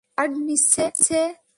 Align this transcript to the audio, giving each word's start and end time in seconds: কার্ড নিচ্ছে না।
কার্ড 0.17 0.33
নিচ্ছে 0.47 0.83
না। 0.97 1.21